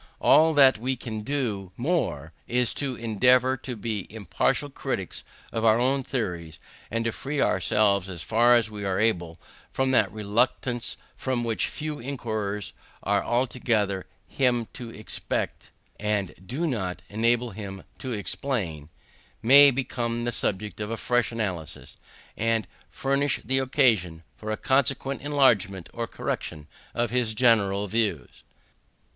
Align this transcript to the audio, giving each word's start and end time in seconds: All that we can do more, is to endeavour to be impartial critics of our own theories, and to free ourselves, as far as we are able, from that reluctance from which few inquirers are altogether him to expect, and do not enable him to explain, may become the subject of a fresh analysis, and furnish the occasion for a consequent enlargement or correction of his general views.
All 0.19 0.55
that 0.55 0.79
we 0.79 0.95
can 0.95 1.21
do 1.21 1.73
more, 1.77 2.33
is 2.47 2.73
to 2.73 2.95
endeavour 2.95 3.55
to 3.57 3.75
be 3.75 4.11
impartial 4.11 4.71
critics 4.71 5.23
of 5.51 5.63
our 5.63 5.79
own 5.79 6.01
theories, 6.01 6.57
and 6.89 7.05
to 7.05 7.11
free 7.11 7.39
ourselves, 7.39 8.09
as 8.09 8.23
far 8.23 8.55
as 8.55 8.67
we 8.71 8.83
are 8.83 8.97
able, 8.97 9.39
from 9.71 9.91
that 9.91 10.11
reluctance 10.11 10.97
from 11.15 11.43
which 11.43 11.67
few 11.67 11.99
inquirers 11.99 12.73
are 13.03 13.23
altogether 13.23 14.07
him 14.27 14.65
to 14.73 14.89
expect, 14.89 15.69
and 15.99 16.33
do 16.43 16.65
not 16.65 17.03
enable 17.07 17.51
him 17.51 17.83
to 17.99 18.11
explain, 18.11 18.89
may 19.43 19.69
become 19.69 20.23
the 20.23 20.31
subject 20.31 20.79
of 20.79 20.89
a 20.89 20.97
fresh 20.97 21.31
analysis, 21.31 21.95
and 22.35 22.67
furnish 22.89 23.39
the 23.45 23.59
occasion 23.59 24.23
for 24.35 24.49
a 24.49 24.57
consequent 24.57 25.21
enlargement 25.21 25.89
or 25.93 26.07
correction 26.07 26.65
of 26.95 27.11
his 27.11 27.35
general 27.35 27.85
views. 27.87 28.41